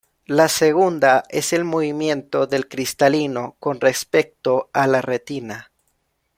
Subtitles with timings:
[0.25, 5.71] La segunda es el movimiento del cristalino con respecto a la retina.